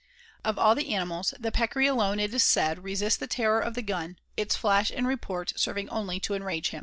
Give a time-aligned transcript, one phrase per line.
[0.43, 4.17] Of all animals the Peccary alone, it is said, resists the terror of the gun,
[4.35, 6.79] its flash and report serving only to enrage him.